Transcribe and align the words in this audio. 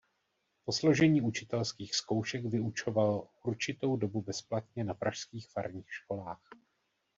Po 0.65 0.71
složení 0.73 1.21
učitelských 1.21 1.95
zkoušek 1.95 2.45
vyučoval 2.45 3.27
určitou 3.43 3.95
dobu 3.97 4.21
bezplatně 4.21 4.83
na 4.83 4.93
pražských 4.93 5.49
farních 5.49 5.93
školách. 5.93 6.41